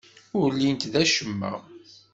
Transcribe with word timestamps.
Ur 0.39 0.49
llint 0.59 0.83
d 0.93 0.95
acemma. 1.01 1.53